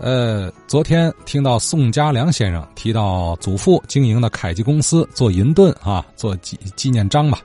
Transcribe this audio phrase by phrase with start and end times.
[0.00, 7.38] 呃，昨天听到宋家良先生提到祖父经营的凯基公司做银盾啊，做纪纪念章吧。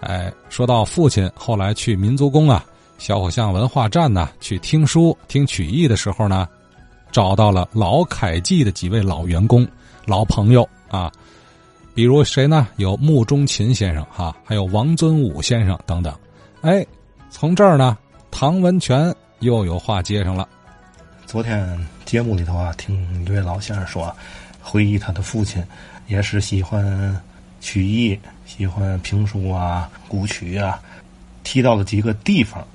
[0.00, 2.64] 哎，说到父亲后来去民族宫啊、
[2.96, 6.48] 小火巷文化站呢去听书、听曲艺的时候呢，
[7.12, 9.68] 找到了老凯记的几位老员工、
[10.06, 11.12] 老朋友啊，
[11.94, 12.66] 比如谁呢？
[12.76, 16.14] 有穆中勤先生哈，还有王尊武先生等等。
[16.62, 16.82] 哎，
[17.28, 17.98] 从这儿呢，
[18.30, 20.48] 唐文全又有话接上了。
[21.30, 21.64] 昨天
[22.04, 24.12] 节目里头啊，听一位老先生说，
[24.60, 25.64] 回忆他的父亲
[26.08, 27.16] 也是喜欢
[27.60, 30.82] 曲艺、喜欢评书啊、古曲啊，
[31.44, 32.66] 提到了几个地方，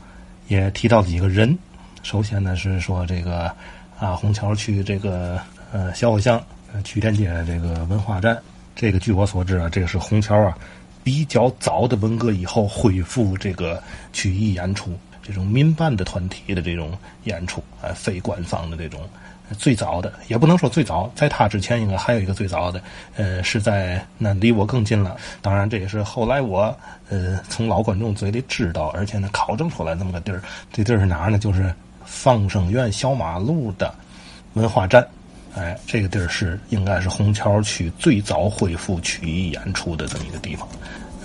[0.48, 1.54] 也提到了几个人。
[2.02, 3.54] 首先呢是说这个
[4.00, 5.38] 啊，虹桥区这个
[5.74, 6.42] 呃小火巷
[6.82, 8.42] 曲店街这个文化站，
[8.74, 10.58] 这个据我所知啊，这个是虹桥啊
[11.04, 13.84] 比较早的文革以后恢复这个
[14.14, 14.98] 曲艺演出。
[15.26, 16.92] 这种民办的团体的这种
[17.24, 19.02] 演出，呃，非官方的这种，
[19.58, 22.82] 最早的也不能说最早，在他之前应该还有一个最早的，
[23.16, 25.18] 呃，是在那离我更近了。
[25.42, 26.76] 当然，这也是后来我
[27.10, 30.42] 呃从老观众嘴里知道，而且呢考证出来这么个地儿。
[30.72, 31.40] 这地儿是哪儿呢？
[31.40, 31.74] 就是
[32.06, 33.94] 放生院小马路的
[34.54, 35.06] 文化站。
[35.56, 40.68] 哎，这个地儿是应该是虹桥区最早恢复曲艺演出的这么一个地方。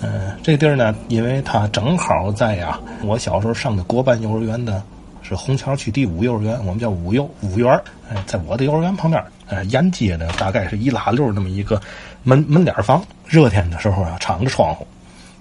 [0.01, 4.81] 嗯，这地儿呢，因为它正好在呀，我小时候上的国办幼儿园的，
[5.21, 7.71] 是虹桥区第五幼儿园，我们叫五幼五园
[8.11, 11.79] 哎，在我的幼儿园旁边，哎，沿街的大概是一拉溜那么一个
[12.23, 13.03] 门门脸房。
[13.27, 14.85] 热天的时候啊，敞着窗户，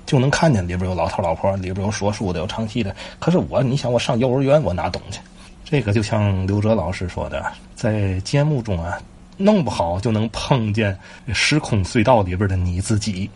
[0.05, 2.95] 就能看见里边有老头老婆，里边有说书的，有唱戏的。
[3.19, 5.21] 可是我，你想我上幼儿园，我哪懂去？
[5.65, 8.99] 这个就像刘哲老师说的，在节目中啊，
[9.39, 10.97] 弄不好就能碰见
[11.33, 13.29] 时空隧道里边的你自己。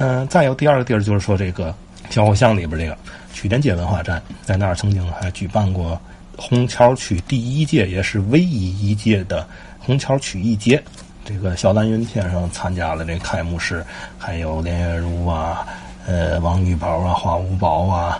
[0.00, 1.74] 嗯，再有第二个地儿就是说，这个
[2.08, 2.96] 小火巷里边这个
[3.34, 6.00] 曲店街文化站，在那儿曾经还举办过
[6.38, 9.46] 红桥区第一届也是唯一一届的
[9.78, 10.82] 红桥曲艺节。
[11.22, 13.84] 这个小兰云先生参加了这开幕式，
[14.18, 15.66] 还有连月如啊，
[16.06, 18.18] 呃，王玉宝啊，华五宝啊，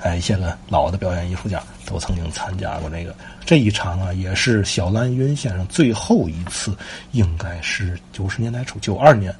[0.00, 3.14] 哎，一些个老的表演艺术家都曾经参加过这个
[3.46, 6.76] 这一场啊，也是小兰云先生最后一次，
[7.12, 9.32] 应该是九十年代初九二年。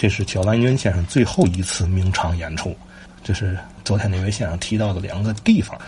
[0.00, 2.74] 这是小兰云先生最后一次名场演出，
[3.22, 5.78] 这是昨天那位先生提到的两个地方。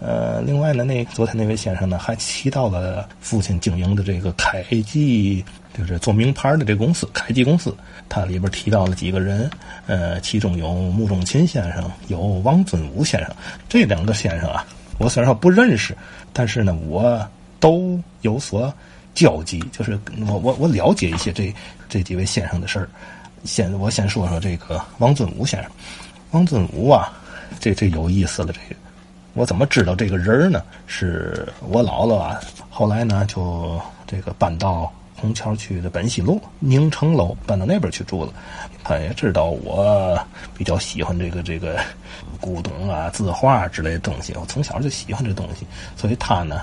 [0.00, 7.72] 呃，另外呢，那昨天那位先生呢还提到了父亲经营的这个凯基，就是做名牌的这公司凯基公司。
[8.08, 9.48] 他里边提到了几个人，
[9.86, 13.32] 呃，其中有穆中勤先生，有王尊武先生。
[13.68, 14.66] 这两个先生啊，
[14.98, 15.96] 我虽然说不认识，
[16.32, 17.24] 但是呢，我
[17.60, 18.74] 都有所
[19.14, 21.54] 交集，就是我我我了解一些这
[21.88, 22.88] 这几位先生的事儿。
[23.44, 25.70] 先我先说说这个王尊武先生，
[26.30, 27.12] 王尊武啊，
[27.60, 28.52] 这这有意思了。
[28.52, 28.76] 这个
[29.34, 30.62] 我怎么知道这个人呢？
[30.86, 32.40] 是我姥姥啊，
[32.70, 38.32] 后来呢就这个搬到虹桥区的本溪路宁城楼，搬到那边去住了。
[38.82, 40.18] 他也知道我
[40.56, 41.78] 比较喜欢这个这个
[42.40, 45.66] 古董啊、字画之类的东西，我从小就喜欢这东西，
[45.96, 46.62] 所以他呢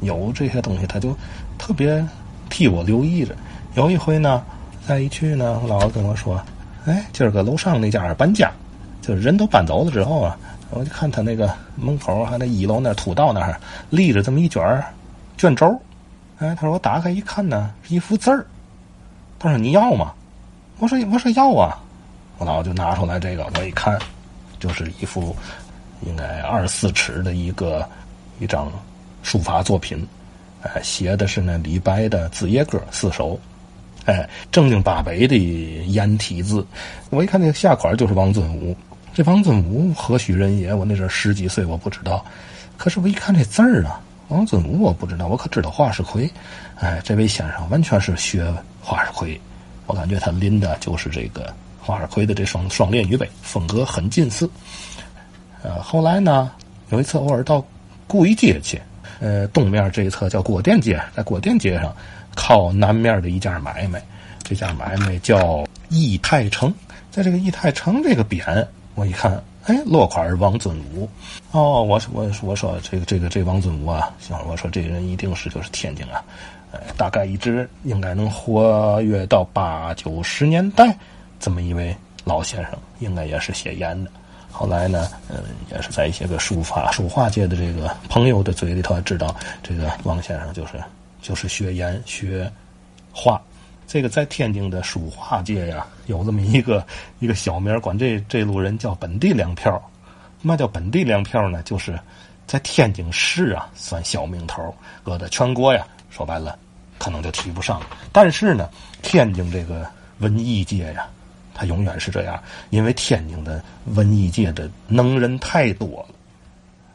[0.00, 1.14] 有这些东西，他就
[1.58, 2.02] 特别
[2.48, 3.36] 替我留意着。
[3.74, 4.42] 有一回呢。
[4.86, 6.38] 再一去呢，我姥姥跟我说
[6.84, 8.52] ：“哎，今儿个楼上那家搬家，
[9.00, 10.36] 就是人都搬走了之后啊，
[10.68, 13.58] 我就看他那个门口还那一楼那土道那儿
[13.88, 14.84] 立着这么一卷
[15.38, 15.80] 卷轴。
[16.38, 18.44] 哎，他说我打开一看呢，是一幅字儿。
[19.38, 20.12] 他说你要吗？
[20.78, 21.80] 我说我说要啊。
[22.36, 23.98] 我姥姥就拿出来这个，我一看，
[24.58, 25.34] 就是一幅
[26.02, 27.88] 应该二十四尺的一个
[28.38, 28.70] 一张
[29.22, 30.06] 书法作品，
[30.60, 33.40] 哎，写的是那李白的《子夜歌》四首。”
[34.06, 35.36] 哎，正经八百的
[35.86, 36.66] 颜体字，
[37.08, 38.76] 我一看那个下款就是王尊武。
[39.14, 40.74] 这王尊武何许人也？
[40.74, 42.24] 我那阵十几岁，我不知道。
[42.76, 46.28] 可是我一看这字儿啊，王尊武我不知道，我可知道华世奎。
[46.74, 49.40] 哎，这位先生完全是学华世奎，
[49.86, 51.50] 我感觉他临的就是这个
[51.80, 54.50] 华世奎的这双双链玉杯，风格很近似。
[55.62, 56.50] 呃，后来呢，
[56.90, 57.64] 有一次偶尔到
[58.06, 58.78] 故意街去，
[59.20, 61.94] 呃，东面这一侧叫郭店街，在郭店街上。
[62.34, 64.02] 靠南面的一家买卖，
[64.42, 66.72] 这家买卖叫义泰城，
[67.10, 71.08] 在这个义泰城这个匾，我一看，哎，落款是王尊武。
[71.52, 76.22] 哦，我我我说这个这个这王尊武啊，行，我说这人一定是就是天津啊，
[76.72, 80.96] 呃，大概一直应该能活跃到八九十年代，
[81.40, 84.10] 这么一位老先生，应该也是写言的。
[84.50, 85.36] 后来呢，嗯，
[85.72, 90.72] 也是在一些个书法书画界的这个朋友的嘴里头知道，这个王先生就是。
[91.24, 92.52] 就是学言学
[93.10, 93.40] 画，
[93.86, 96.86] 这个在天津的书画界呀，有这么一个
[97.18, 99.82] 一个小名，管这这路人叫本地粮票。
[100.42, 101.62] 嘛叫本地粮票呢？
[101.62, 101.98] 就是
[102.46, 106.58] 在天津市啊算小名头，搁在全国呀，说白了
[106.98, 107.80] 可能就提不上。
[108.12, 108.68] 但是呢，
[109.00, 109.88] 天津这个
[110.18, 111.06] 文艺界呀，
[111.54, 112.38] 它永远是这样，
[112.68, 116.13] 因为天津的文艺界的能人太多了，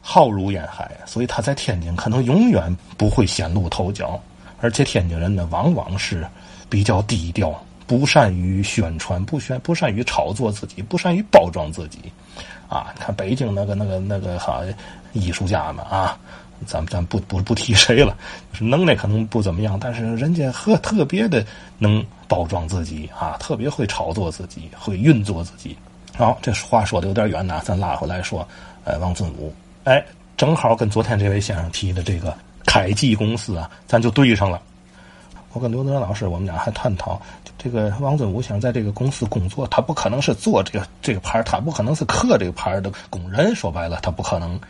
[0.00, 4.20] 浩如烟海，所以他在天津可能永远不会显露头角。
[4.60, 6.26] 而且天津人呢，往往是
[6.68, 7.54] 比较低调，
[7.86, 11.98] 不善于宣传，不宣不善于炒作自己，不善于包装自己。
[12.68, 14.60] 啊，看北京那个那个那个哈
[15.12, 16.16] 艺术家们啊，
[16.66, 18.16] 咱咱不不不提谁了，
[18.52, 21.44] 是能耐可能不怎么样，但是人家特特别的
[21.78, 25.76] 能包装自己啊，特别会炒作自己，会运作自己。
[26.14, 28.46] 好，这话说的有点远呐，咱拉回来说，
[28.84, 29.52] 呃，王尊武，
[29.84, 30.04] 哎，
[30.36, 32.36] 正好跟昨天这位先生提的这个
[32.66, 34.60] 凯基公司啊，咱就对上了。
[35.52, 37.20] 我跟刘德老师，我们俩还探讨。
[37.56, 43.54] 这个王尊武想在这个公司工作，他不可能是做这个这个牌他不可能是刻这个牌的工人。
[43.54, 44.60] 说白了，他不可能，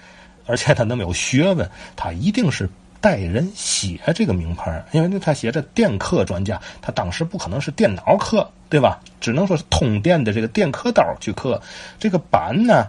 [0.47, 2.69] 而且他那么有学问，他一定是
[3.01, 9.01] 带人写这个名牌，因为他写着电刻专家，他当时不可能是电脑刻，对吧？
[9.21, 11.61] 只能说是通电的这个电刻刀去刻
[11.99, 12.87] 这个板呢。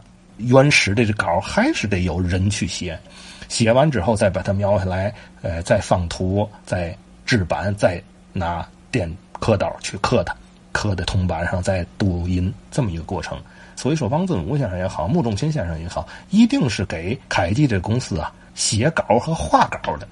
[0.48, 3.00] 原始的这稿还是得有人去写，
[3.48, 6.96] 写完之后再把它描下来，呃，再放图，再
[7.26, 8.02] 制版，再
[8.34, 9.12] 拿电。
[9.42, 10.36] 刻刀去刻它，
[10.72, 13.42] 刻在铜板上再镀银，这么一个过程。
[13.76, 20.08] 所以说，王尊武先生也好，穆仲卿先生也好，一定是给凯基这公司啊写稿和画稿的。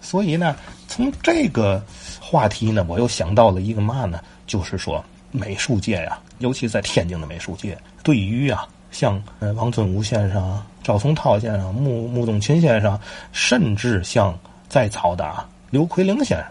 [0.00, 0.56] 所以呢，
[0.88, 1.84] 从这个
[2.18, 4.20] 话题呢，我又想到了一个嘛呢？
[4.46, 12.96] 就是说，美术界呀，尤其在天津的美术界，对于啊，像呃王尊武先生、赵松涛先生、穆穆仲卿先生，
[13.32, 16.46] 甚至像在曹的刘奎龄先生，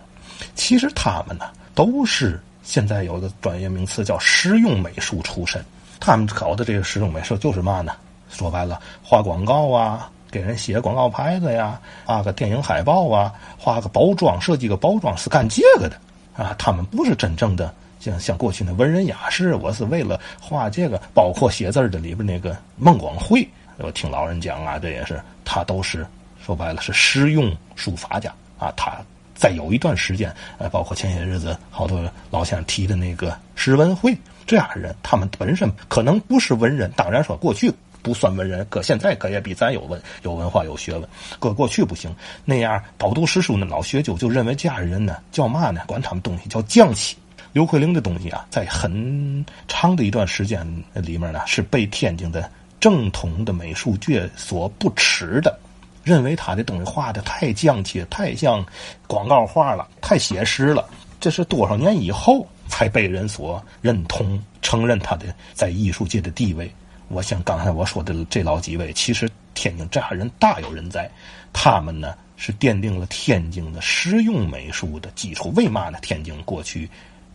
[0.56, 1.46] 其实他们呢。
[1.74, 5.64] 都是现在有一个专业名词叫实用美术出身，
[6.02, 7.94] 他们搞的这个实用美术就是嘛呢？
[8.30, 15.96] 说白了，画广告啊，给人写广告牌子呀，画个电影海报啊，画个包装，设计个包装是干这个的
[16.36, 16.54] 啊。
[16.60, 26.06] 他们不是真正的像像过去那文人雅士，我是为了画这个，包括写字的里边那个孟广会，我听老人讲啊，这也是他都是
[26.44, 29.00] 说白了是实用书法家啊，他。
[29.34, 32.00] 再有一段时间，呃，包括前些日子好多
[32.30, 34.16] 老先生提的那个石文会
[34.46, 41.10] 这样的人，他们本身可能不是文人，当然说过去不算文人，搁现在可也比咱有文有文化有学问。
[41.40, 42.16] 搁过去不行，
[42.46, 45.82] 那样饱读诗书的老学究就认为这样人呢叫嘛呢？
[45.88, 47.18] 管他们东西叫匠气。
[47.54, 52.50] 刘奎龄的东西啊，在很长的一段时间里面呢，是被天津的
[52.80, 55.58] 正统的美术界所不耻的。
[56.04, 58.66] 认为他的东西画的太匠气，太像
[59.06, 60.90] 广告画了，太写实了。
[61.20, 66.74] 这是多少年以后才被人所认同、承认他的在艺术界的地位。
[67.10, 71.08] 我想刚才我说的这老几位，其实天津这样人大有人在。
[71.54, 75.54] 他们呢是奠定了天津的实用美术的基础。
[75.56, 76.00] 为嘛呢？
[76.02, 76.90] 天津过去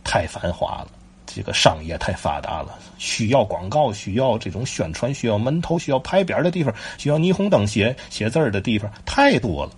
[0.07, 0.87] 太繁华了。
[1.25, 9.71] 这个商业太发达了，需要广告，需要这种宣传，需要门头，需要牌匾的地方，需要霓虹灯写写字的地方太多了，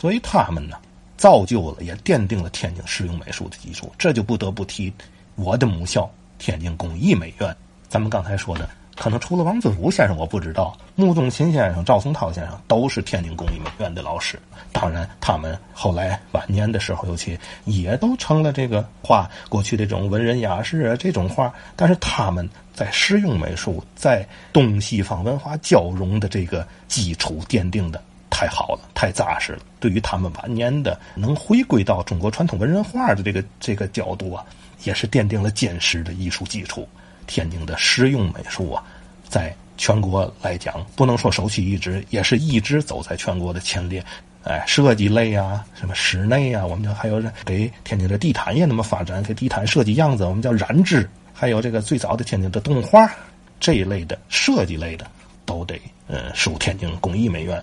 [0.00, 0.76] 所以他们呢，
[1.16, 3.92] 造就了也奠定了天津实用美术的基础。
[3.96, 4.92] 这就不得不提
[5.36, 7.54] 我的母校天津工艺美院。
[7.86, 8.68] 咱们刚才说的。
[8.96, 14.38] 可能除了王子武先生，我不知道穆仲卿先生、赵松涛先生都是天津工艺美院的老师。
[14.72, 21.52] 当然，他们后来晚年的时候，尤其也都成了这个画过去这种文人雅士啊这种画。
[21.76, 29.60] 但是他们在实用美术、在东西方文化交融的这个基础奠定的太好了，太扎实了。
[29.80, 34.44] 对于他们晚年的能回归到中国传统文人画的这个这个角度啊，
[34.84, 36.88] 也是奠定了坚实的艺术基础。
[37.26, 38.82] 天津的实用美术啊，
[39.28, 44.04] 在全国来讲，不能说首屈一指，也是一直走在全国的前列。
[44.44, 51.08] 哎，设计类啊，什么室内啊，我们叫还有给天津的地毯业那么发展，给地毯设计样子，我们叫染织。
[51.32, 53.10] 还有这个最早的天津的动画
[53.58, 55.06] 这一类的设计类的，
[55.46, 57.62] 都得呃属天津工艺美院。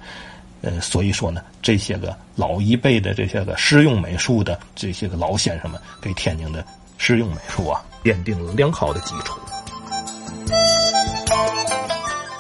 [0.62, 6.66] 呃，所以说呢，这些个老一辈的这些个实用美术的这些个老先生们，给天津的
[6.98, 9.40] 实用美术啊奠定了良好的基础。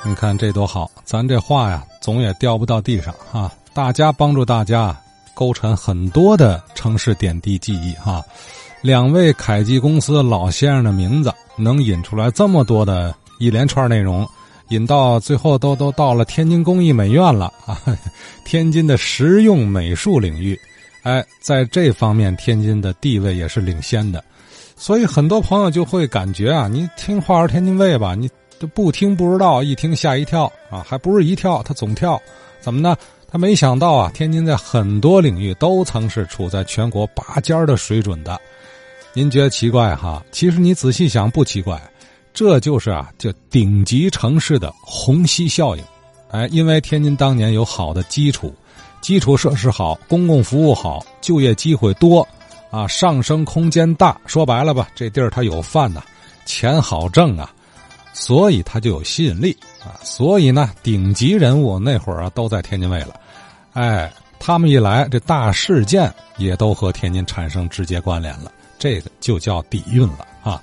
[0.03, 3.51] 你看这多好，咱这话呀，总也掉不到地上哈。
[3.72, 5.00] 大家帮助大家，
[5.36, 8.24] 构成很多的城市点滴记忆哈。
[8.81, 14.27] 两位凯基公司老先生的名字，能引出来这么多的一连串内容，
[14.70, 17.79] 引到最后都都到了天津工艺美院了啊。
[18.43, 20.60] 天津的实用美术领域，
[21.03, 24.22] 哎，在这方面天津的地位也是领先的。
[24.75, 28.27] 所以很多朋友就会感觉啊，你听话儿天津卫吧，你。
[28.68, 30.86] 不听不知道，一听吓一跳啊！
[30.88, 32.22] 还不是一跳，他总跳，
[32.60, 32.96] 怎么呢？
[33.32, 38.39] 他没想到啊，天津在很多领域都曾是处在全国拔尖的水准的。
[39.13, 40.24] 您觉得奇怪哈？
[40.32, 41.82] 其实你仔细想不奇怪，
[42.34, 45.84] 这就是啊，这顶级城市的虹吸效应。
[46.30, 48.53] 哎，因为天津当年有好的基础，
[49.01, 52.25] 基础设施好，公共服务好，就业机会多，
[52.70, 54.20] 啊，上升空间大。
[54.25, 56.01] 说白了吧，这地儿它有饭呐，
[56.46, 57.53] 钱好挣啊，
[58.13, 60.00] 所以他就有吸引力啊。
[60.03, 63.20] 所以呢，顶级人物那会儿啊都在天津卫了。
[63.74, 70.62] 哎，他们一来，这大事件也都和天津产生直接关联了，这个就叫底蕴了啊。